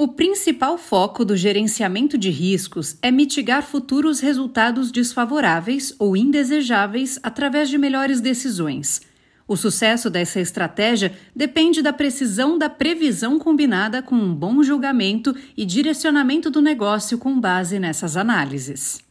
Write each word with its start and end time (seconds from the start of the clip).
O 0.00 0.06
principal 0.06 0.78
foco 0.78 1.24
do 1.24 1.36
gerenciamento 1.36 2.16
de 2.16 2.30
riscos 2.30 2.96
é 3.02 3.10
mitigar 3.10 3.64
futuros 3.64 4.20
resultados 4.20 4.92
desfavoráveis 4.92 5.92
ou 5.98 6.16
indesejáveis 6.16 7.18
através 7.20 7.68
de 7.68 7.76
melhores 7.76 8.20
decisões. 8.20 9.00
O 9.48 9.56
sucesso 9.56 10.08
dessa 10.08 10.38
estratégia 10.38 11.12
depende 11.34 11.82
da 11.82 11.92
precisão 11.92 12.56
da 12.56 12.70
previsão 12.70 13.40
combinada 13.40 14.00
com 14.00 14.14
um 14.14 14.32
bom 14.32 14.62
julgamento 14.62 15.34
e 15.56 15.64
direcionamento 15.64 16.48
do 16.48 16.62
negócio 16.62 17.18
com 17.18 17.40
base 17.40 17.80
nessas 17.80 18.16
análises. 18.16 19.02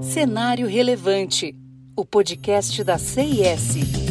Cenário 0.00 0.66
Relevante 0.66 1.54
o 1.98 2.04
podcast 2.04 2.84
da 2.84 2.98
CIS. 2.98 4.05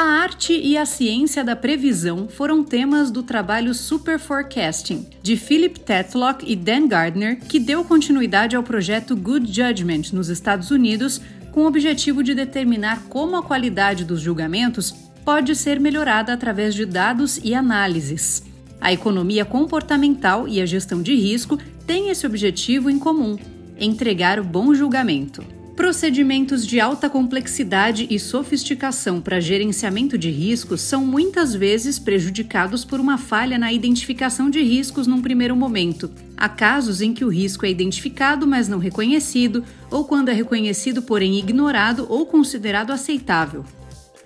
A 0.00 0.22
arte 0.22 0.54
e 0.54 0.78
a 0.78 0.86
ciência 0.86 1.44
da 1.44 1.54
previsão 1.54 2.26
foram 2.26 2.64
temas 2.64 3.10
do 3.10 3.22
trabalho 3.22 3.74
Super 3.74 4.18
Forecasting, 4.18 5.06
de 5.22 5.36
Philip 5.36 5.78
Tetlock 5.78 6.42
e 6.50 6.56
Dan 6.56 6.88
Gardner, 6.88 7.38
que 7.38 7.60
deu 7.60 7.84
continuidade 7.84 8.56
ao 8.56 8.62
projeto 8.62 9.14
Good 9.14 9.52
Judgment 9.52 10.04
nos 10.14 10.30
Estados 10.30 10.70
Unidos, 10.70 11.20
com 11.52 11.64
o 11.64 11.66
objetivo 11.66 12.22
de 12.22 12.34
determinar 12.34 13.02
como 13.10 13.36
a 13.36 13.42
qualidade 13.42 14.06
dos 14.06 14.22
julgamentos 14.22 14.90
pode 15.22 15.54
ser 15.54 15.78
melhorada 15.78 16.32
através 16.32 16.74
de 16.74 16.86
dados 16.86 17.38
e 17.44 17.54
análises. 17.54 18.42
A 18.80 18.94
economia 18.94 19.44
comportamental 19.44 20.48
e 20.48 20.62
a 20.62 20.64
gestão 20.64 21.02
de 21.02 21.14
risco 21.14 21.58
têm 21.86 22.08
esse 22.08 22.24
objetivo 22.24 22.88
em 22.88 22.98
comum: 22.98 23.36
entregar 23.78 24.40
o 24.40 24.44
bom 24.44 24.72
julgamento. 24.72 25.59
Procedimentos 25.76 26.66
de 26.66 26.78
alta 26.78 27.08
complexidade 27.08 28.06
e 28.10 28.18
sofisticação 28.18 29.20
para 29.20 29.40
gerenciamento 29.40 30.18
de 30.18 30.30
riscos 30.30 30.80
são 30.82 31.06
muitas 31.06 31.54
vezes 31.54 31.98
prejudicados 31.98 32.84
por 32.84 33.00
uma 33.00 33.16
falha 33.16 33.58
na 33.58 33.72
identificação 33.72 34.50
de 34.50 34.62
riscos 34.62 35.06
num 35.06 35.22
primeiro 35.22 35.56
momento. 35.56 36.10
Há 36.36 36.48
casos 36.48 37.00
em 37.00 37.14
que 37.14 37.24
o 37.24 37.28
risco 37.28 37.64
é 37.64 37.70
identificado, 37.70 38.46
mas 38.46 38.68
não 38.68 38.78
reconhecido, 38.78 39.64
ou 39.90 40.04
quando 40.04 40.28
é 40.28 40.32
reconhecido, 40.32 41.02
porém 41.02 41.38
ignorado 41.38 42.06
ou 42.08 42.26
considerado 42.26 42.90
aceitável. 42.90 43.64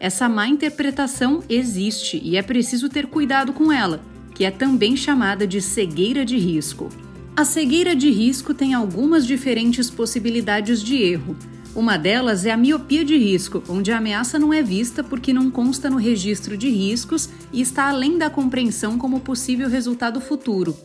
Essa 0.00 0.28
má 0.28 0.48
interpretação 0.48 1.42
existe 1.48 2.20
e 2.22 2.36
é 2.36 2.42
preciso 2.42 2.88
ter 2.88 3.06
cuidado 3.06 3.52
com 3.52 3.70
ela, 3.70 4.02
que 4.34 4.44
é 4.44 4.50
também 4.50 4.97
chamada 4.97 5.47
de 5.47 5.60
cegueira 5.60 6.24
de 6.24 6.36
risco. 6.36 6.88
A 7.36 7.44
cegueira 7.44 7.96
de 7.96 8.12
risco 8.12 8.54
tem 8.54 8.74
algumas 8.74 9.27
diferentes 9.27 9.90
possibilidades 9.90 10.80
de 10.80 11.02
erro. 11.02 11.36
Uma 11.74 11.96
delas 11.96 12.46
é 12.46 12.52
a 12.52 12.56
miopia 12.56 13.04
de 13.04 13.16
risco, 13.16 13.60
onde 13.68 13.91
a 13.91 13.98
ameaça 13.98 14.38
não 14.38 14.54
é 14.54 14.62
vista 14.62 15.02
porque 15.02 15.32
não 15.32 15.50
consta 15.50 15.91
no 15.91 15.96
registro 15.96 16.56
de 16.56 16.68
riscos 16.68 17.28
e 17.52 17.60
está 17.60 17.88
além 17.88 18.18
da 18.18 18.30
compreensão 18.30 18.96
como 18.96 19.18
possível 19.18 19.68
resultado 19.68 20.20
futuro. 20.20 20.76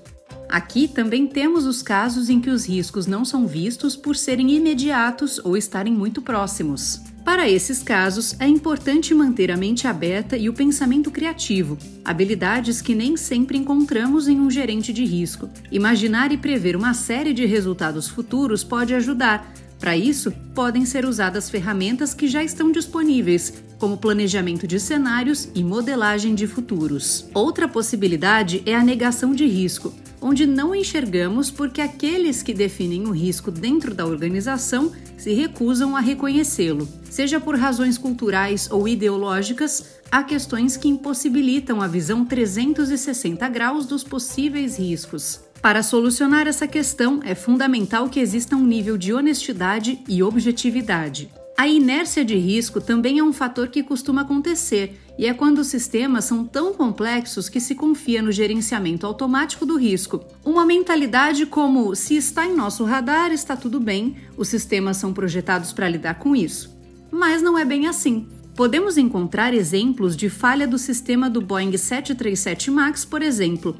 Aqui 0.50 0.88
também 0.88 1.28
temos 1.28 1.67
os 1.67 1.83
casos 1.83 2.28
em 2.28 2.42
que 2.42 2.50
os 2.50 2.67
riscos 2.67 3.05
não 3.05 3.23
são 3.23 3.45
vistos 3.45 3.95
por 3.95 4.16
serem 4.16 4.50
imediatos 4.52 5.39
ou 5.44 5.56
estarem 5.56 5.94
muito 5.94 6.23
próximos. 6.23 7.02
Para 7.23 7.47
esses 7.47 7.83
casos, 7.83 8.36
é 8.39 8.47
importante 8.47 9.14
manter 9.14 9.52
a 9.52 9.58
mente 9.58 9.86
aberta 9.86 10.36
e 10.36 10.50
o 10.50 10.53
pensamento 10.53 11.11
criativo, 11.11 11.78
habilidades 12.03 12.81
que 12.81 12.95
nem 12.95 13.16
sempre 13.16 13.59
encontramos 13.59 14.28
em 14.28 14.39
um 14.39 14.50
gerente 14.50 14.91
de 14.91 15.06
risco. 15.06 15.47
Imaginar 15.72 16.31
e 16.31 16.38
prever 16.38 16.75
uma 16.75 16.95
série 16.95 17.31
de 17.31 17.45
resultados 17.45 18.08
futuros 18.08 18.63
pode 18.63 18.95
ajudar. 18.95 19.53
Para 19.78 19.95
isso, 19.95 20.31
podem 20.56 20.84
ser 20.84 21.06
usadas 21.06 21.47
ferramentas 21.47 22.16
que 22.16 22.28
já 22.28 22.44
estão 22.44 22.72
disponíveis, 22.72 23.63
como 23.78 23.97
planejamento 23.97 24.66
de 24.66 24.80
cenários 24.80 25.47
e 25.53 25.63
modelagem 25.63 26.34
de 26.34 26.47
futuros. 26.47 27.30
Outra 27.36 27.67
possibilidade 27.67 28.63
é 28.66 28.75
a 28.75 28.84
negação 28.84 29.34
de 29.34 29.45
risco 29.45 29.94
onde 30.22 30.45
não 30.45 30.75
enxergamos 30.75 31.50
porque 31.52 31.81
aqueles 31.81 32.42
que 32.44 32.53
definem 32.53 33.08
o 33.08 33.12
risco 33.12 33.52
dentro 33.52 33.94
da 33.94 34.06
organização 34.06 34.91
se 35.18 35.34
recusam 35.34 35.96
a 35.96 36.00
reconhecê-lo. 36.00 36.88
Seja 37.09 37.40
por 37.40 37.57
razões 37.57 37.97
culturais 37.97 38.69
ou 38.72 38.88
ideológicas, 38.88 40.00
há 40.12 40.24
questões 40.24 40.78
que 40.78 40.88
impossibilitam 40.88 41.81
a 41.81 41.88
visão 41.88 42.25
360 42.25 43.47
graus 43.50 43.85
dos 43.85 44.03
possíveis 44.03 44.78
riscos. 44.78 45.41
Para 45.62 45.84
solucionar 45.84 46.47
essa 46.47 46.68
questão, 46.68 47.19
é 47.24 47.36
fundamental 47.36 48.07
que 48.07 48.19
exista 48.19 48.56
um 48.56 48.66
nível 48.66 48.97
de 48.97 49.13
honestidade 49.13 50.00
e 50.07 50.24
objetividade. 50.24 51.30
A 51.59 51.68
inércia 51.68 52.24
de 52.24 52.38
risco 52.38 52.80
também 52.80 53.20
é 53.20 53.22
um 53.22 53.34
fator 53.34 53.68
que 53.68 53.84
costuma 53.84 54.22
acontecer, 54.22 54.97
e 55.18 55.25
é 55.25 55.34
quando 55.34 55.58
os 55.58 55.68
sistemas 55.68 56.24
são 56.24 56.46
tão 56.46 56.74
complexos 56.74 57.50
que 57.50 57.59
se 57.59 57.75
confia 57.75 58.22
no 58.22 58.31
gerenciamento 58.31 59.06
automático 59.06 59.66
do 59.66 59.75
risco. 59.75 60.24
Uma 60.46 60.66
mentalidade 60.66 61.46
como 61.46 61.94
se 61.98 62.16
está 62.16 62.46
em 62.46 62.56
nosso 62.56 62.86
radar, 62.86 63.34
está 63.34 63.58
tudo 63.58 63.78
bem, 63.78 64.16
os 64.38 64.48
sistemas 64.48 64.96
são 64.96 65.12
projetados 65.12 65.74
para 65.74 65.90
lidar 65.90 66.14
com 66.14 66.34
isso. 66.34 66.74
Mas 67.12 67.42
não 67.42 67.58
é 67.58 67.66
bem 67.66 67.88
assim. 67.88 68.25
Podemos 68.56 68.98
encontrar 68.98 69.53
exemplos 69.53 70.16
de 70.16 70.30
falha 70.30 70.66
do 70.66 70.78
sistema 70.78 71.30
do 71.30 71.42
Boeing 71.42 71.75
737 71.75 72.72
MAX, 72.72 73.03
por 73.03 73.22
exemplo. 73.22 73.75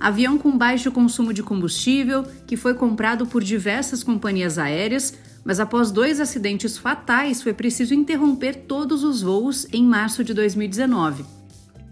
Avião 0.00 0.38
com 0.38 0.56
baixo 0.56 0.90
consumo 0.90 1.34
de 1.34 1.42
combustível, 1.42 2.24
que 2.46 2.56
foi 2.56 2.72
comprado 2.72 3.26
por 3.26 3.44
diversas 3.44 4.02
companhias 4.02 4.56
aéreas, 4.56 5.12
mas 5.48 5.60
após 5.60 5.90
dois 5.90 6.20
acidentes 6.20 6.76
fatais 6.76 7.40
foi 7.40 7.54
preciso 7.54 7.94
interromper 7.94 8.54
todos 8.68 9.02
os 9.02 9.22
voos 9.22 9.66
em 9.72 9.82
março 9.82 10.22
de 10.22 10.34
2019. 10.34 11.24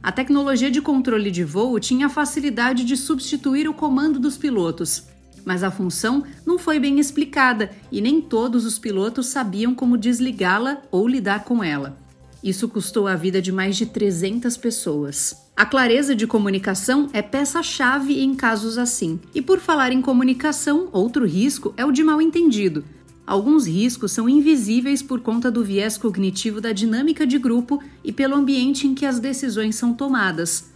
A 0.02 0.12
tecnologia 0.12 0.70
de 0.70 0.82
controle 0.82 1.30
de 1.30 1.42
voo 1.42 1.80
tinha 1.80 2.04
a 2.04 2.10
facilidade 2.10 2.84
de 2.84 2.94
substituir 2.98 3.66
o 3.66 3.72
comando 3.72 4.20
dos 4.20 4.36
pilotos, 4.36 5.04
mas 5.42 5.62
a 5.62 5.70
função 5.70 6.22
não 6.44 6.58
foi 6.58 6.78
bem 6.78 7.00
explicada 7.00 7.70
e 7.90 8.02
nem 8.02 8.20
todos 8.20 8.66
os 8.66 8.78
pilotos 8.78 9.28
sabiam 9.28 9.74
como 9.74 9.96
desligá-la 9.96 10.82
ou 10.90 11.08
lidar 11.08 11.44
com 11.44 11.64
ela. 11.64 11.96
Isso 12.44 12.68
custou 12.68 13.08
a 13.08 13.16
vida 13.16 13.40
de 13.40 13.52
mais 13.52 13.74
de 13.74 13.86
300 13.86 14.54
pessoas. 14.58 15.48
A 15.56 15.64
clareza 15.64 16.14
de 16.14 16.26
comunicação 16.26 17.08
é 17.10 17.22
peça-chave 17.22 18.20
em 18.20 18.34
casos 18.34 18.76
assim. 18.76 19.18
E 19.34 19.40
por 19.40 19.60
falar 19.60 19.92
em 19.92 20.02
comunicação, 20.02 20.90
outro 20.92 21.24
risco 21.24 21.72
é 21.74 21.86
o 21.86 21.90
de 21.90 22.04
mal 22.04 22.20
entendido. 22.20 22.84
Alguns 23.26 23.66
riscos 23.66 24.12
são 24.12 24.28
invisíveis 24.28 25.02
por 25.02 25.20
conta 25.20 25.50
do 25.50 25.64
viés 25.64 25.98
cognitivo 25.98 26.60
da 26.60 26.72
dinâmica 26.72 27.26
de 27.26 27.38
grupo 27.38 27.82
e 28.04 28.12
pelo 28.12 28.36
ambiente 28.36 28.86
em 28.86 28.94
que 28.94 29.04
as 29.04 29.18
decisões 29.18 29.74
são 29.74 29.92
tomadas. 29.92 30.70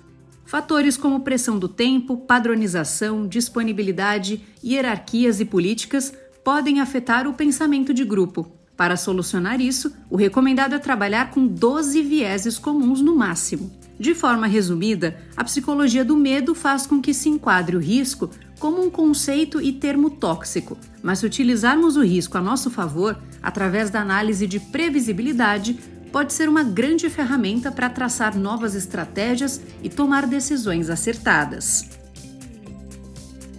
Fatores 0.44 0.96
como 0.96 1.20
pressão 1.20 1.60
do 1.60 1.68
tempo, 1.68 2.16
padronização, 2.16 3.28
disponibilidade, 3.28 4.42
hierarquias 4.64 5.38
e 5.38 5.44
políticas 5.44 6.12
podem 6.42 6.80
afetar 6.80 7.28
o 7.28 7.34
pensamento 7.34 7.94
de 7.94 8.04
grupo. 8.04 8.50
Para 8.76 8.96
solucionar 8.96 9.60
isso, 9.60 9.92
o 10.08 10.16
recomendado 10.16 10.74
é 10.74 10.78
trabalhar 10.78 11.30
com 11.30 11.46
12 11.46 12.02
vieses 12.02 12.58
comuns 12.58 13.00
no 13.00 13.14
máximo. 13.14 13.70
De 13.98 14.14
forma 14.14 14.46
resumida, 14.46 15.20
a 15.36 15.44
psicologia 15.44 16.02
do 16.02 16.16
medo 16.16 16.54
faz 16.54 16.86
com 16.86 17.00
que 17.00 17.12
se 17.12 17.28
enquadre 17.28 17.76
o 17.76 17.80
risco 17.80 18.30
como 18.60 18.84
um 18.84 18.90
conceito 18.90 19.60
e 19.60 19.72
termo 19.72 20.10
tóxico, 20.10 20.76
mas 21.02 21.18
se 21.18 21.26
utilizarmos 21.26 21.96
o 21.96 22.04
risco 22.04 22.36
a 22.36 22.42
nosso 22.42 22.70
favor, 22.70 23.18
através 23.42 23.88
da 23.88 24.02
análise 24.02 24.46
de 24.46 24.60
previsibilidade, 24.60 25.78
pode 26.12 26.34
ser 26.34 26.48
uma 26.48 26.62
grande 26.62 27.08
ferramenta 27.08 27.72
para 27.72 27.88
traçar 27.88 28.36
novas 28.36 28.74
estratégias 28.74 29.62
e 29.82 29.88
tomar 29.88 30.26
decisões 30.26 30.90
acertadas. 30.90 31.88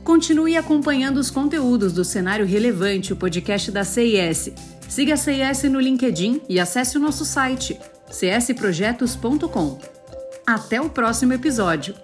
Continue 0.04 0.56
acompanhando 0.56 1.18
os 1.18 1.32
conteúdos 1.32 1.94
do 1.94 2.06
Cenário 2.06 2.46
Relevante, 2.46 3.12
o 3.12 3.16
podcast 3.16 3.72
da 3.72 3.84
CIS. 3.84 4.52
Siga 4.88 5.16
a 5.16 5.18
CIS 5.18 5.64
no 5.64 5.80
LinkedIn 5.80 6.42
e 6.48 6.60
acesse 6.60 6.98
o 6.98 7.00
nosso 7.00 7.26
site 7.26 7.80
csprojetos.com. 8.10 9.80
Até 10.46 10.80
o 10.80 10.90
próximo 10.90 11.34
episódio! 11.34 11.96